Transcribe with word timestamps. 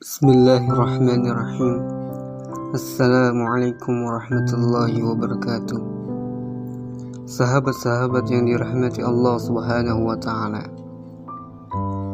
Bismillahirrahmanirrahim. 0.00 1.84
Assalamualaikum 2.72 4.08
warahmatullahi 4.08 4.96
wabarakatuh. 4.96 5.76
Sahabat-sahabat 7.28 8.24
yang 8.32 8.48
dirahmati 8.48 9.04
Allah 9.04 9.36
subhanahu 9.36 10.08
wa 10.08 10.16
ta'ala 10.16 10.64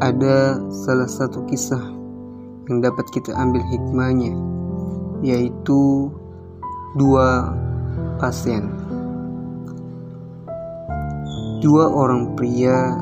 Ada 0.03 0.59
salah 0.67 1.07
satu 1.07 1.47
kisah 1.47 1.79
yang 2.67 2.83
dapat 2.83 3.07
kita 3.15 3.31
ambil 3.31 3.63
hikmahnya 3.71 4.35
Yaitu 5.23 6.11
dua 6.99 7.55
pasien. 8.19 8.67
Dua 11.63 11.87
orang 11.87 12.35
pria 12.35 12.99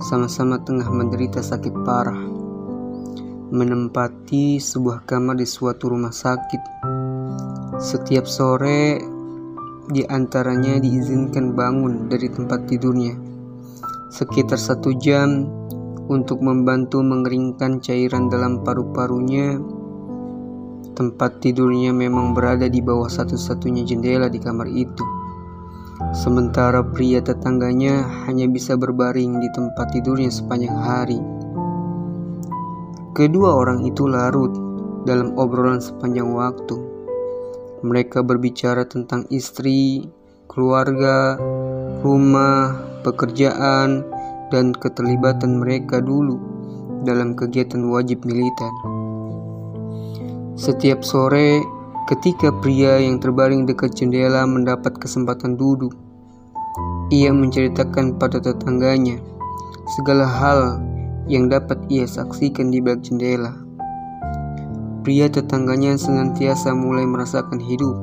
sama-sama 0.00 0.56
tengah 0.64 0.88
menderita 0.88 1.44
sakit 1.44 1.76
parah 1.84 2.33
menempati 3.54 4.58
sebuah 4.58 5.06
kamar 5.06 5.38
di 5.38 5.46
suatu 5.46 5.94
rumah 5.94 6.10
sakit. 6.10 6.62
Setiap 7.78 8.26
sore, 8.26 8.98
di 9.86 10.02
antaranya 10.02 10.82
diizinkan 10.82 11.54
bangun 11.54 12.10
dari 12.10 12.26
tempat 12.34 12.66
tidurnya 12.66 13.14
sekitar 14.14 14.58
satu 14.58 14.94
jam 14.94 15.46
untuk 16.06 16.38
membantu 16.38 17.02
mengeringkan 17.02 17.82
cairan 17.82 18.30
dalam 18.30 18.62
paru-parunya. 18.62 19.58
Tempat 20.94 21.42
tidurnya 21.42 21.90
memang 21.90 22.30
berada 22.38 22.70
di 22.70 22.78
bawah 22.78 23.10
satu-satunya 23.10 23.82
jendela 23.82 24.30
di 24.30 24.38
kamar 24.38 24.70
itu. 24.70 25.02
Sementara 26.14 26.86
pria 26.86 27.18
tetangganya 27.18 28.26
hanya 28.26 28.46
bisa 28.46 28.78
berbaring 28.78 29.42
di 29.42 29.50
tempat 29.50 29.90
tidurnya 29.90 30.30
sepanjang 30.30 30.78
hari. 30.78 31.33
Kedua 33.14 33.54
orang 33.54 33.86
itu 33.86 34.10
larut 34.10 34.50
dalam 35.06 35.38
obrolan 35.38 35.78
sepanjang 35.78 36.34
waktu. 36.34 36.74
Mereka 37.86 38.26
berbicara 38.26 38.90
tentang 38.90 39.30
istri, 39.30 40.02
keluarga, 40.50 41.38
rumah, 42.02 42.74
pekerjaan, 43.06 44.02
dan 44.50 44.74
keterlibatan 44.74 45.62
mereka 45.62 46.02
dulu 46.02 46.42
dalam 47.06 47.38
kegiatan 47.38 47.86
wajib 47.86 48.26
militer. 48.26 48.72
Setiap 50.58 51.06
sore, 51.06 51.62
ketika 52.10 52.50
pria 52.66 52.98
yang 52.98 53.22
terbaring 53.22 53.62
dekat 53.62 53.94
jendela 53.94 54.42
mendapat 54.42 54.90
kesempatan 54.98 55.54
duduk, 55.54 55.94
ia 57.14 57.30
menceritakan 57.30 58.18
pada 58.18 58.42
tetangganya 58.42 59.22
segala 60.02 60.26
hal 60.26 60.82
yang 61.24 61.48
dapat 61.48 61.80
ia 61.88 62.04
saksikan 62.04 62.68
di 62.68 62.84
balik 62.84 63.08
jendela. 63.08 63.56
Pria 65.04 65.28
tetangganya 65.28 65.96
senantiasa 66.00 66.72
mulai 66.72 67.04
merasakan 67.04 67.60
hidup. 67.60 67.96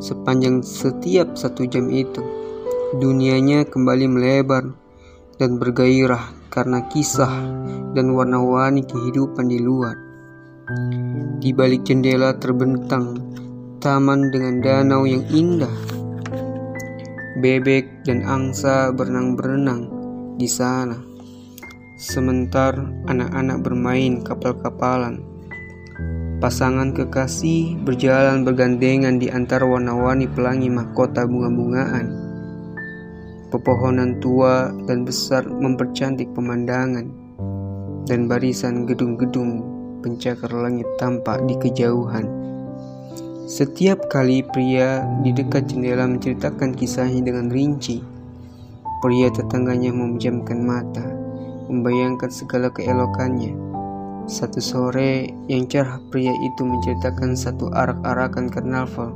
Sepanjang 0.00 0.64
setiap 0.64 1.36
satu 1.36 1.64
jam 1.68 1.88
itu, 1.92 2.20
dunianya 3.00 3.68
kembali 3.68 4.06
melebar 4.08 4.68
dan 5.40 5.56
bergairah 5.56 6.32
karena 6.52 6.84
kisah 6.92 7.32
dan 7.96 8.12
warna-warni 8.12 8.84
kehidupan 8.84 9.48
di 9.48 9.60
luar. 9.60 9.96
Di 11.40 11.56
balik 11.56 11.88
jendela 11.88 12.36
terbentang 12.36 13.16
taman 13.80 14.28
dengan 14.28 14.60
danau 14.60 15.08
yang 15.08 15.24
indah. 15.32 15.72
Bebek 17.40 18.04
dan 18.04 18.20
angsa 18.28 18.92
berenang-berenang 18.92 19.88
di 20.36 20.44
sana 20.44 21.09
sementar 22.00 22.72
anak-anak 23.12 23.60
bermain 23.60 24.24
kapal-kapalan. 24.24 25.20
Pasangan 26.40 26.96
kekasih 26.96 27.76
berjalan 27.84 28.40
bergandengan 28.40 29.20
di 29.20 29.28
antara 29.28 29.68
warna-warni 29.68 30.24
pelangi 30.24 30.72
mahkota 30.72 31.28
bunga-bungaan. 31.28 32.08
Pepohonan 33.52 34.16
tua 34.16 34.72
dan 34.88 35.04
besar 35.04 35.44
mempercantik 35.44 36.32
pemandangan, 36.32 37.04
dan 38.08 38.24
barisan 38.24 38.88
gedung-gedung 38.88 39.60
pencakar 40.00 40.56
langit 40.56 40.88
tampak 40.96 41.44
di 41.44 41.52
kejauhan. 41.60 42.24
Setiap 43.44 44.08
kali 44.08 44.40
pria 44.40 45.04
di 45.20 45.36
dekat 45.36 45.68
jendela 45.68 46.08
menceritakan 46.08 46.72
kisahnya 46.72 47.28
dengan 47.28 47.52
rinci, 47.52 48.00
pria 49.04 49.28
tetangganya 49.28 49.92
memejamkan 49.92 50.64
mata 50.64 51.19
membayangkan 51.70 52.28
segala 52.28 52.68
keelokannya. 52.74 53.54
Satu 54.26 54.58
sore 54.58 55.30
yang 55.46 55.70
cerah 55.70 56.02
pria 56.10 56.34
itu 56.34 56.62
menceritakan 56.66 57.38
satu 57.38 57.70
arak-arakan 57.70 58.50
karnaval 58.50 59.14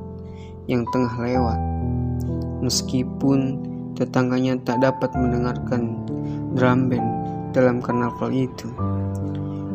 yang 0.70 0.86
tengah 0.94 1.14
lewat. 1.18 1.60
Meskipun 2.62 3.60
tetangganya 3.98 4.58
tak 4.62 4.80
dapat 4.80 5.10
mendengarkan 5.18 5.98
drum 6.54 6.86
band 6.86 7.08
dalam 7.50 7.82
karnaval 7.82 8.30
itu. 8.30 8.70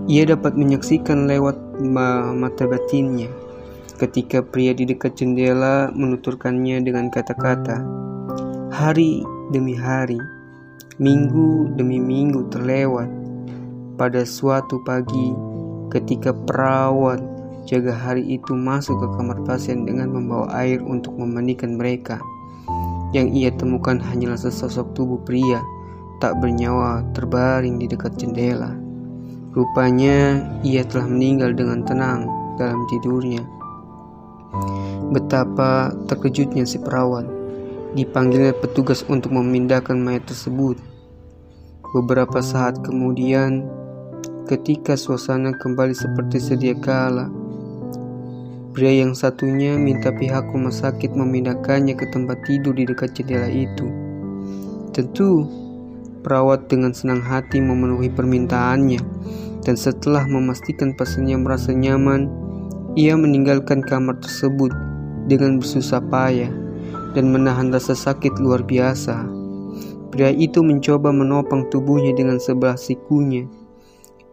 Ia 0.10 0.26
dapat 0.26 0.58
menyaksikan 0.58 1.30
lewat 1.30 1.56
mata 2.34 2.66
batinnya 2.66 3.30
ketika 4.00 4.40
pria 4.40 4.72
di 4.72 4.88
dekat 4.88 5.20
jendela 5.20 5.92
menuturkannya 5.92 6.80
dengan 6.80 7.12
kata-kata 7.12 7.84
hari 8.72 9.28
demi 9.52 9.76
hari 9.76 10.18
Minggu 11.00 11.80
demi 11.80 11.96
minggu 11.96 12.52
terlewat. 12.52 13.08
Pada 13.96 14.28
suatu 14.28 14.84
pagi, 14.84 15.32
ketika 15.96 16.36
perawat 16.36 17.24
jaga 17.64 17.96
hari 17.96 18.36
itu 18.36 18.52
masuk 18.52 19.00
ke 19.00 19.08
kamar 19.16 19.40
pasien 19.48 19.88
dengan 19.88 20.12
membawa 20.12 20.52
air 20.60 20.84
untuk 20.84 21.16
memandikan 21.16 21.80
mereka, 21.80 22.20
yang 23.16 23.32
ia 23.32 23.48
temukan 23.48 23.96
hanyalah 23.96 24.36
sesosok 24.36 24.92
tubuh 24.92 25.24
pria 25.24 25.64
tak 26.20 26.36
bernyawa 26.44 27.08
terbaring 27.16 27.80
di 27.80 27.88
dekat 27.88 28.20
jendela. 28.20 28.76
Rupanya 29.56 30.44
ia 30.68 30.84
telah 30.84 31.08
meninggal 31.08 31.56
dengan 31.56 31.80
tenang 31.88 32.28
dalam 32.60 32.84
tidurnya. 32.92 33.48
Betapa 35.16 35.96
terkejutnya 36.12 36.68
si 36.68 36.76
perawat 36.76 37.24
dipanggilnya 37.96 38.52
petugas 38.52 39.08
untuk 39.08 39.32
memindahkan 39.32 39.96
mayat 39.96 40.28
tersebut. 40.28 40.89
Beberapa 41.90 42.38
saat 42.38 42.86
kemudian, 42.86 43.66
ketika 44.46 44.94
suasana 44.94 45.58
kembali 45.58 45.98
seperti 45.98 46.38
sedia 46.38 46.78
kala, 46.78 47.34
pria 48.78 48.94
yang 48.94 49.18
satunya 49.18 49.74
minta 49.74 50.14
pihak 50.14 50.54
rumah 50.54 50.70
sakit 50.70 51.18
memindahkannya 51.18 51.98
ke 51.98 52.06
tempat 52.14 52.46
tidur 52.46 52.78
di 52.78 52.86
dekat 52.86 53.18
jendela 53.18 53.50
itu. 53.50 53.90
Tentu, 54.94 55.50
perawat 56.22 56.70
dengan 56.70 56.94
senang 56.94 57.26
hati 57.26 57.58
memenuhi 57.58 58.14
permintaannya, 58.14 59.02
dan 59.66 59.74
setelah 59.74 60.30
memastikan 60.30 60.94
pasiennya 60.94 61.42
merasa 61.42 61.74
nyaman, 61.74 62.30
ia 62.94 63.18
meninggalkan 63.18 63.82
kamar 63.82 64.22
tersebut 64.22 64.70
dengan 65.26 65.58
bersusah 65.58 66.06
payah 66.06 66.54
dan 67.18 67.34
menahan 67.34 67.74
rasa 67.74 67.98
sakit 67.98 68.38
luar 68.38 68.62
biasa. 68.62 69.39
Pria 70.10 70.34
itu 70.34 70.66
mencoba 70.66 71.14
menopang 71.14 71.70
tubuhnya 71.70 72.14
dengan 72.18 72.42
sebelah 72.42 72.76
sikunya. 72.76 73.46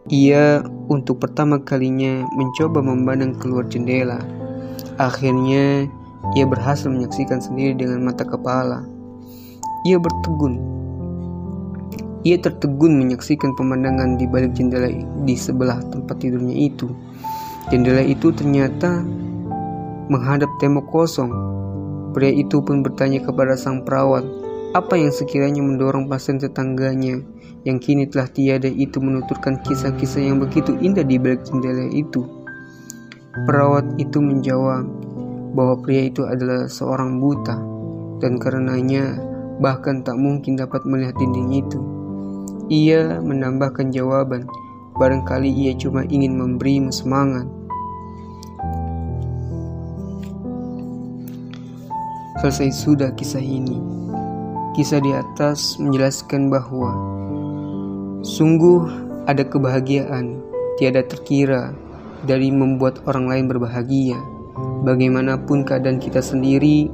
Ia 0.09 0.65
untuk 0.89 1.21
pertama 1.21 1.61
kalinya 1.61 2.25
mencoba 2.33 2.81
memandang 2.81 3.37
keluar 3.37 3.67
jendela. 3.69 4.17
Akhirnya, 4.97 5.85
ia 6.33 6.45
berhasil 6.49 6.89
menyaksikan 6.89 7.37
sendiri 7.37 7.77
dengan 7.77 8.01
mata 8.01 8.25
kepala. 8.25 8.81
Ia 9.85 10.01
bertegun. 10.01 10.57
Ia 12.25 12.41
tertegun 12.41 12.97
menyaksikan 12.97 13.53
pemandangan 13.53 14.17
di 14.17 14.25
balik 14.25 14.57
jendela 14.57 14.89
di 15.23 15.35
sebelah 15.37 15.77
tempat 15.93 16.17
tidurnya 16.17 16.57
itu. 16.57 16.89
Jendela 17.69 18.01
itu 18.01 18.33
ternyata 18.33 19.05
menghadap 20.07 20.49
tembok 20.57 20.87
kosong 20.89 21.57
Pria 22.17 22.33
itu 22.33 22.65
pun 22.65 22.81
bertanya 22.81 23.21
kepada 23.21 23.53
sang 23.53 23.85
perawat, 23.85 24.25
apa 24.75 24.99
yang 24.99 25.13
sekiranya 25.13 25.63
mendorong 25.63 26.11
pasien 26.11 26.39
tetangganya 26.39 27.23
yang 27.63 27.79
kini 27.79 28.07
telah 28.07 28.27
tiada 28.27 28.67
itu 28.67 28.99
menuturkan 28.99 29.59
kisah-kisah 29.63 30.23
yang 30.23 30.39
begitu 30.39 30.75
indah 30.79 31.03
di 31.03 31.19
balik 31.19 31.43
jendela 31.47 31.87
itu. 31.91 32.23
Perawat 33.47 33.85
itu 34.01 34.19
menjawab 34.19 34.87
bahwa 35.53 35.75
pria 35.83 36.09
itu 36.09 36.25
adalah 36.25 36.67
seorang 36.67 37.21
buta 37.21 37.55
dan 38.19 38.41
karenanya 38.41 39.19
bahkan 39.61 40.01
tak 40.03 40.17
mungkin 40.19 40.59
dapat 40.59 40.83
melihat 40.83 41.15
dinding 41.15 41.63
itu. 41.63 41.79
Ia 42.67 43.23
menambahkan 43.23 43.95
jawaban, 43.95 44.43
barangkali 44.99 45.47
ia 45.47 45.71
cuma 45.79 46.03
ingin 46.09 46.35
memberimu 46.35 46.91
semangat 46.91 47.47
Selesai 52.37 52.69
sudah 52.69 53.09
kisah 53.17 53.41
ini. 53.41 53.81
Kisah 54.77 55.01
di 55.01 55.09
atas 55.09 55.81
menjelaskan 55.81 56.53
bahwa 56.53 56.93
sungguh 58.21 58.85
ada 59.25 59.41
kebahagiaan 59.41 60.37
tiada 60.77 61.01
terkira 61.01 61.73
dari 62.29 62.53
membuat 62.53 63.01
orang 63.09 63.25
lain 63.25 63.45
berbahagia. 63.49 64.21
Bagaimanapun 64.85 65.65
keadaan 65.65 65.97
kita 65.97 66.21
sendiri, 66.21 66.93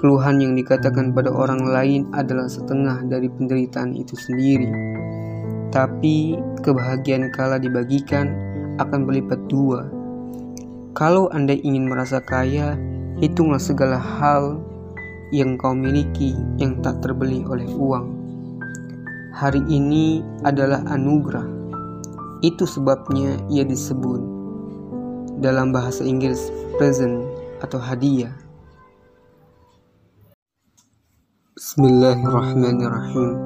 keluhan 0.00 0.40
yang 0.40 0.56
dikatakan 0.56 1.12
pada 1.12 1.28
orang 1.28 1.68
lain 1.68 2.08
adalah 2.16 2.48
setengah 2.48 3.04
dari 3.04 3.28
penderitaan 3.28 3.92
itu 3.92 4.16
sendiri. 4.16 4.72
Tapi 5.68 6.32
kebahagiaan 6.64 7.28
kala 7.28 7.60
dibagikan 7.60 8.32
akan 8.80 9.04
berlipat 9.04 9.36
dua. 9.52 9.84
Kalau 10.96 11.28
Anda 11.28 11.52
ingin 11.52 11.92
merasa 11.92 12.24
kaya, 12.24 12.80
hitunglah 13.20 13.60
segala 13.60 14.00
hal 14.00 14.64
yang 15.28 15.60
kau 15.60 15.76
miliki 15.76 16.32
yang 16.56 16.80
tak 16.80 17.04
terbeli 17.04 17.44
oleh 17.44 17.68
uang. 17.76 18.06
Hari 19.36 19.60
ini 19.68 20.24
adalah 20.42 20.80
anugerah. 20.88 21.44
Itu 22.40 22.64
sebabnya 22.64 23.36
ia 23.52 23.66
disebut 23.66 24.22
dalam 25.44 25.70
bahasa 25.74 26.02
Inggris 26.06 26.48
present 26.80 27.22
atau 27.60 27.76
hadiah. 27.76 28.32
Bismillahirrahmanirrahim. 31.58 33.36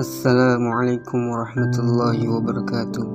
Assalamualaikum 0.00 1.30
warahmatullahi 1.30 2.24
wabarakatuh. 2.26 3.06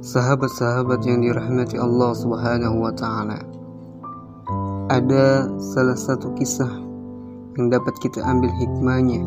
Sahabat-sahabat 0.00 1.04
yang 1.04 1.20
dirahmati 1.20 1.76
Allah 1.76 2.12
Subhanahu 2.16 2.86
wa 2.86 2.92
taala. 2.94 3.47
Ada 4.88 5.52
salah 5.60 6.00
satu 6.00 6.32
kisah 6.32 6.72
yang 7.60 7.68
dapat 7.68 7.92
kita 8.00 8.24
ambil 8.24 8.48
hikmahnya 8.56 9.20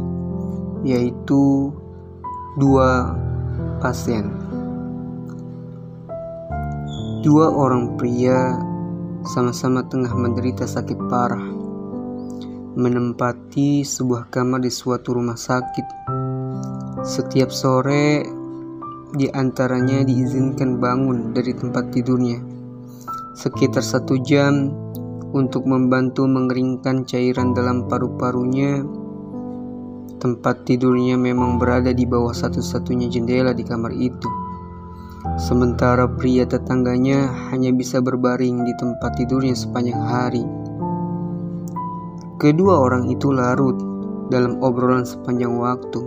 yaitu 0.81 1.69
dua 2.57 3.13
pasien. 3.77 4.25
Dua 7.21 7.53
orang 7.53 7.93
pria 7.93 8.57
sama-sama 9.21 9.85
tengah 9.85 10.09
menderita 10.17 10.65
sakit 10.65 10.97
parah 11.05 11.45
menempati 12.73 13.85
sebuah 13.85 14.33
kamar 14.33 14.65
di 14.65 14.73
suatu 14.73 15.13
rumah 15.13 15.37
sakit. 15.37 15.87
Setiap 17.05 17.53
sore, 17.53 18.25
di 19.13 19.29
antaranya 19.29 20.01
diizinkan 20.01 20.81
bangun 20.81 21.37
dari 21.37 21.53
tempat 21.53 21.93
tidurnya 21.93 22.61
sekitar 23.35 23.83
satu 23.83 24.19
jam 24.21 24.73
untuk 25.31 25.63
membantu 25.63 26.27
mengeringkan 26.27 27.07
cairan 27.07 27.55
dalam 27.55 27.87
paru-parunya. 27.87 28.83
Tempat 30.21 30.69
tidurnya 30.69 31.17
memang 31.17 31.57
berada 31.57 31.89
di 31.95 32.05
bawah 32.05 32.35
satu-satunya 32.35 33.09
jendela 33.09 33.55
di 33.55 33.65
kamar 33.65 33.95
itu. 33.95 34.29
Sementara 35.41 36.05
pria 36.05 36.45
tetangganya 36.45 37.29
hanya 37.49 37.73
bisa 37.73 38.01
berbaring 38.01 38.61
di 38.61 38.73
tempat 38.77 39.17
tidurnya 39.17 39.57
sepanjang 39.57 40.01
hari. 40.01 40.45
Kedua 42.41 42.81
orang 42.81 43.09
itu 43.09 43.29
larut 43.29 43.77
dalam 44.33 44.61
obrolan 44.65 45.05
sepanjang 45.05 45.53
waktu. 45.57 46.01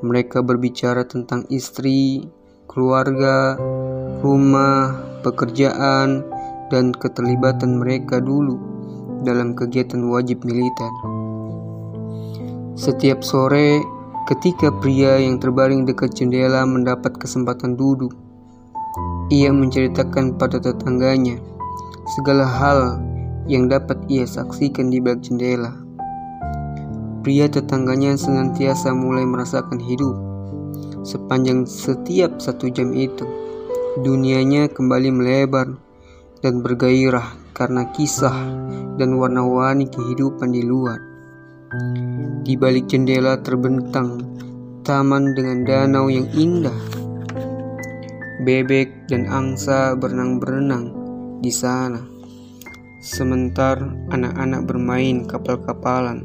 Mereka 0.00 0.44
berbicara 0.44 1.04
tentang 1.08 1.44
istri, 1.48 2.24
keluarga, 2.68 3.56
rumah, 4.20 4.96
pekerjaan, 5.24 6.35
dan 6.70 6.90
keterlibatan 6.90 7.78
mereka 7.78 8.18
dulu 8.18 8.58
dalam 9.22 9.54
kegiatan 9.54 10.02
wajib 10.06 10.42
militer. 10.46 10.90
Setiap 12.76 13.24
sore, 13.24 13.80
ketika 14.28 14.68
pria 14.82 15.16
yang 15.16 15.40
terbaring 15.40 15.88
dekat 15.88 16.12
jendela 16.12 16.66
mendapat 16.68 17.16
kesempatan 17.16 17.78
duduk, 17.78 18.12
ia 19.32 19.50
menceritakan 19.50 20.38
pada 20.38 20.60
tetangganya 20.62 21.40
segala 22.14 22.46
hal 22.46 23.02
yang 23.50 23.66
dapat 23.66 23.98
ia 24.06 24.26
saksikan 24.26 24.90
di 24.90 25.02
balik 25.02 25.26
jendela. 25.26 25.74
Pria 27.26 27.50
tetangganya 27.50 28.14
senantiasa 28.14 28.94
mulai 28.94 29.26
merasakan 29.26 29.82
hidup. 29.82 30.14
Sepanjang 31.02 31.66
setiap 31.66 32.38
satu 32.38 32.70
jam 32.70 32.94
itu, 32.94 33.26
dunianya 34.02 34.70
kembali 34.70 35.10
melebar 35.10 35.85
dan 36.46 36.62
bergairah 36.62 37.34
karena 37.50 37.90
kisah 37.90 38.46
dan 38.94 39.18
warna-warni 39.18 39.90
kehidupan 39.90 40.54
di 40.54 40.62
luar. 40.62 41.02
Di 42.46 42.54
balik 42.54 42.86
jendela 42.86 43.42
terbentang 43.42 44.22
taman 44.86 45.34
dengan 45.34 45.66
danau 45.66 46.06
yang 46.06 46.30
indah. 46.30 46.78
Bebek 48.46 49.10
dan 49.10 49.26
angsa 49.26 49.98
berenang-berenang 49.98 50.94
di 51.42 51.50
sana. 51.50 51.98
Sementara 53.02 53.90
anak-anak 54.14 54.70
bermain 54.70 55.26
kapal-kapalan. 55.26 56.22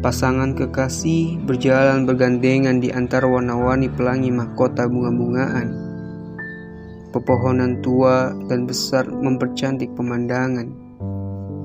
Pasangan 0.00 0.56
kekasih 0.56 1.44
berjalan 1.44 2.08
bergandengan 2.08 2.80
di 2.80 2.88
antara 2.88 3.28
warna-warni 3.28 3.92
pelangi 3.92 4.32
mahkota 4.32 4.88
bunga-bungaan. 4.88 5.93
Pepohonan 7.14 7.78
tua 7.78 8.34
dan 8.50 8.66
besar 8.66 9.06
mempercantik 9.06 9.94
pemandangan, 9.94 10.66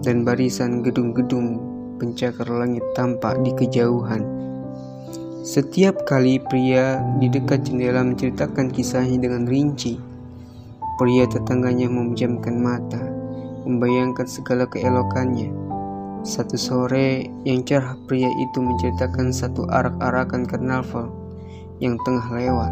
dan 0.06 0.22
barisan 0.22 0.86
gedung-gedung 0.86 1.58
pencakar 1.98 2.46
langit 2.46 2.86
tampak 2.94 3.42
di 3.42 3.50
kejauhan. 3.58 4.22
Setiap 5.42 6.06
kali 6.06 6.38
pria 6.38 7.02
di 7.18 7.34
dekat 7.34 7.66
jendela 7.66 8.06
menceritakan 8.06 8.70
kisahnya 8.70 9.26
dengan 9.26 9.50
rinci, 9.50 9.98
pria 11.02 11.26
tetangganya 11.26 11.90
memejamkan 11.90 12.54
mata 12.54 13.02
membayangkan 13.66 14.30
segala 14.30 14.70
keelokannya. 14.70 15.50
Satu 16.22 16.62
sore 16.62 17.26
yang 17.42 17.66
cerah 17.66 17.98
pria 18.06 18.30
itu 18.30 18.62
menceritakan 18.62 19.34
satu 19.34 19.66
arak-arakan 19.66 20.46
karnaval 20.46 21.10
yang 21.82 21.98
tengah 22.06 22.28
lewat. 22.38 22.70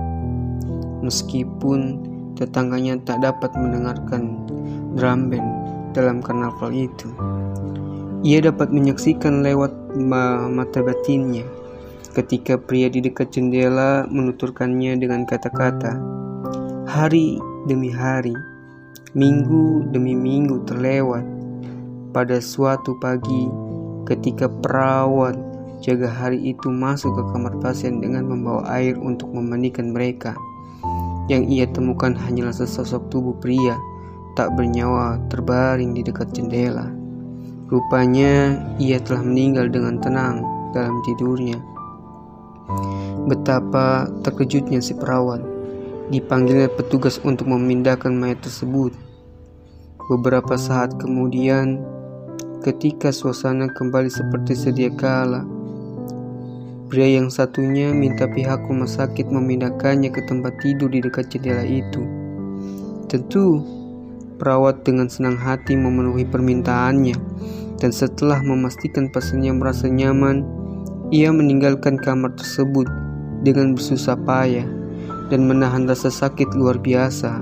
Meskipun 1.01 2.13
tetangganya 2.37 3.01
tak 3.01 3.25
dapat 3.25 3.49
mendengarkan 3.57 4.45
drum 4.93 5.33
band 5.33 5.49
dalam 5.97 6.21
karnaval 6.21 6.69
itu. 6.69 7.09
Ia 8.21 8.45
dapat 8.45 8.69
menyaksikan 8.69 9.41
lewat 9.41 9.73
mata 9.97 10.85
batinnya 10.85 11.45
ketika 12.13 12.57
pria 12.57 12.89
di 12.89 13.01
dekat 13.01 13.33
jendela 13.33 14.05
menuturkannya 14.09 14.97
dengan 14.97 15.25
kata-kata, 15.25 15.97
"Hari 16.89 17.37
demi 17.69 17.93
hari, 17.93 18.33
Minggu 19.17 19.87
demi 19.89 20.13
minggu 20.13 20.67
terlewat. 20.69 21.25
Pada 22.13 22.37
suatu 22.37 22.93
pagi, 23.01 23.49
ketika 24.05 24.45
perawat 24.45 25.33
jaga 25.81 26.05
hari 26.05 26.53
itu 26.53 26.69
masuk 26.69 27.17
ke 27.17 27.23
kamar 27.33 27.57
pasien 27.57 27.97
dengan 27.97 28.29
membawa 28.29 28.67
air 28.77 28.93
untuk 28.99 29.33
memandikan 29.33 29.89
mereka, 29.89 30.37
yang 31.27 31.47
ia 31.47 31.67
temukan 31.67 32.15
hanyalah 32.15 32.55
sesosok 32.55 33.11
tubuh 33.11 33.35
pria 33.39 33.75
tak 34.35 34.53
bernyawa 34.55 35.19
terbaring 35.27 35.95
di 35.95 36.03
dekat 36.03 36.31
jendela. 36.35 36.87
Rupanya 37.67 38.63
ia 38.79 38.99
telah 39.03 39.23
meninggal 39.23 39.67
dengan 39.67 39.99
tenang 39.99 40.41
dalam 40.71 41.03
tidurnya. 41.03 41.59
Betapa 43.27 44.07
terkejutnya 44.23 44.79
si 44.79 44.95
perawat. 44.95 45.43
Dipanggilnya 46.07 46.71
petugas 46.71 47.19
untuk 47.19 47.51
memindahkan 47.51 48.15
mayat 48.15 48.39
tersebut 48.39 48.95
Beberapa 50.07 50.55
saat 50.55 50.95
kemudian, 50.95 51.83
ketika 52.63 53.11
suasana 53.11 53.67
kembali 53.67 54.07
seperti 54.07 54.55
sedia 54.55 54.87
kala, 54.87 55.43
pria 56.87 57.19
yang 57.19 57.27
satunya 57.27 57.91
minta 57.91 58.31
pihak 58.31 58.63
rumah 58.63 58.87
sakit 58.87 59.27
memindahkannya 59.27 60.07
ke 60.07 60.23
tempat 60.23 60.55
tidur 60.63 60.87
di 60.87 61.03
dekat 61.03 61.27
jendela 61.27 61.67
itu. 61.67 62.03
Tentu, 63.11 63.63
perawat 64.39 64.87
dengan 64.87 65.11
senang 65.11 65.35
hati 65.35 65.75
memenuhi 65.75 66.23
permintaannya, 66.23 67.15
dan 67.77 67.91
setelah 67.91 68.39
memastikan 68.39 69.11
pasiennya 69.11 69.51
merasa 69.51 69.91
nyaman, 69.91 70.47
ia 71.11 71.31
meninggalkan 71.31 71.99
kamar 71.99 72.35
tersebut 72.35 72.87
dengan 73.43 73.75
bersusah 73.75 74.19
payah 74.27 74.67
dan 75.27 75.47
menahan 75.47 75.87
rasa 75.87 76.07
sakit 76.07 76.55
luar 76.55 76.79
biasa. 76.79 77.39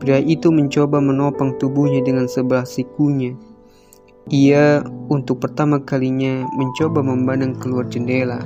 Pria 0.00 0.16
itu 0.16 0.48
mencoba 0.48 0.96
menopang 0.96 1.60
tubuhnya 1.60 2.00
dengan 2.00 2.24
sebelah 2.24 2.64
sikunya. 2.64 3.36
Ia 4.30 4.86
untuk 5.10 5.42
pertama 5.42 5.82
kalinya 5.82 6.46
mencoba 6.54 7.02
memandang 7.02 7.58
keluar 7.58 7.82
jendela. 7.90 8.38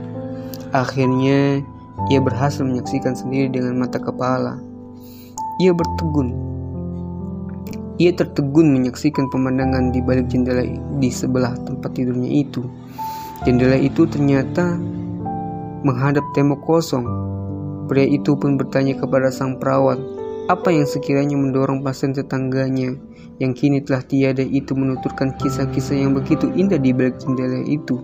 Akhirnya, 0.73 1.61
ia 2.09 2.21
berhasil 2.25 2.65
menyaksikan 2.65 3.13
sendiri 3.13 3.53
dengan 3.53 3.77
mata 3.77 4.01
kepala. 4.01 4.57
Ia 5.61 5.77
bertegun. 5.77 6.33
Ia 8.01 8.17
tertegun 8.17 8.73
menyaksikan 8.73 9.29
pemandangan 9.29 9.93
di 9.93 10.01
balik 10.01 10.33
jendela 10.33 10.65
di 10.97 11.13
sebelah 11.13 11.53
tempat 11.69 11.93
tidurnya 11.93 12.33
itu. 12.33 12.65
Jendela 13.45 13.77
itu 13.77 14.09
ternyata 14.09 14.81
menghadap 15.85 16.25
tembok 16.33 16.65
kosong. 16.65 17.05
Pria 17.93 18.09
itu 18.09 18.33
pun 18.41 18.57
bertanya 18.57 18.97
kepada 18.97 19.29
sang 19.29 19.61
perawat 19.61 20.01
Apa 20.45 20.69
yang 20.69 20.85
sekiranya 20.85 21.41
mendorong 21.41 21.81
pasien 21.81 22.13
tetangganya 22.13 22.93
yang 23.41 23.57
kini 23.57 23.81
telah 23.81 24.05
tiada 24.05 24.45
itu 24.45 24.77
menuturkan 24.77 25.33
kisah-kisah 25.41 25.97
yang 25.97 26.13
begitu 26.13 26.53
indah 26.53 26.77
di 26.77 26.93
balik 26.93 27.17
jendela 27.17 27.65
itu? 27.65 27.97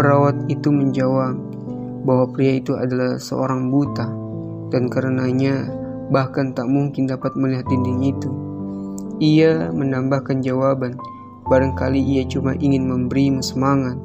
Perawat 0.00 0.48
itu 0.48 0.72
menjawab 0.72 1.36
bahwa 2.08 2.24
pria 2.32 2.56
itu 2.56 2.72
adalah 2.72 3.20
seorang 3.20 3.68
buta 3.68 4.08
dan 4.72 4.88
karenanya 4.88 5.68
bahkan 6.08 6.56
tak 6.56 6.64
mungkin 6.72 7.04
dapat 7.04 7.36
melihat 7.36 7.68
dinding 7.68 8.00
itu. 8.16 8.30
Ia 9.20 9.68
menambahkan 9.76 10.40
jawaban, 10.40 10.96
barangkali 11.52 12.00
ia 12.00 12.24
cuma 12.24 12.56
ingin 12.56 12.88
memberimu 12.88 13.44
semangat. 13.44 14.00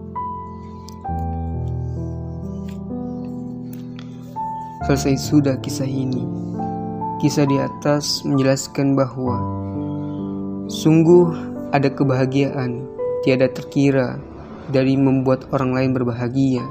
Selesai 4.84 5.16
sudah 5.16 5.56
kisah 5.64 5.88
ini. 5.88 6.55
Kisah 7.26 7.50
di 7.50 7.58
atas 7.58 8.22
menjelaskan 8.22 8.94
bahwa 8.94 9.42
sungguh 10.70 11.34
ada 11.74 11.90
kebahagiaan 11.90 12.86
tiada 13.26 13.50
terkira 13.50 14.22
dari 14.70 14.94
membuat 14.94 15.50
orang 15.50 15.74
lain 15.74 15.92
berbahagia. 15.98 16.62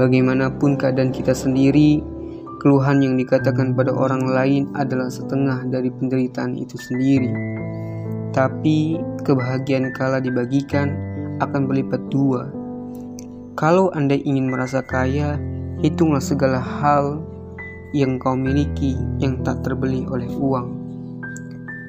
Bagaimanapun 0.00 0.80
keadaan 0.80 1.12
kita 1.12 1.36
sendiri, 1.36 2.00
keluhan 2.64 3.04
yang 3.04 3.20
dikatakan 3.20 3.76
pada 3.76 3.92
orang 3.92 4.24
lain 4.32 4.72
adalah 4.80 5.12
setengah 5.12 5.60
dari 5.68 5.92
penderitaan 5.92 6.56
itu 6.56 6.80
sendiri. 6.80 7.28
Tapi 8.32 8.96
kebahagiaan 9.28 9.92
kala 9.92 10.24
dibagikan 10.24 10.96
akan 11.44 11.68
berlipat 11.68 12.00
dua. 12.08 12.48
Kalau 13.60 13.92
Anda 13.92 14.16
ingin 14.16 14.48
merasa 14.48 14.80
kaya, 14.80 15.36
hitunglah 15.84 16.24
segala 16.24 16.64
hal 16.64 17.20
yang 17.92 18.16
kau 18.16 18.32
miliki 18.32 18.96
yang 19.20 19.44
tak 19.44 19.60
terbeli 19.60 20.08
oleh 20.08 20.28
uang. 20.32 20.68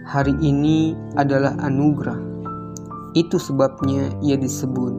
Hari 0.03 0.35
ini 0.43 0.91
adalah 1.15 1.55
anugerah. 1.63 2.19
Itu 3.15 3.39
sebabnya 3.39 4.11
ia 4.19 4.35
disebut 4.35 4.91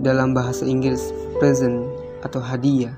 dalam 0.00 0.32
bahasa 0.32 0.64
Inggris 0.64 1.12
present 1.36 1.84
atau 2.24 2.40
hadiah. 2.40 2.96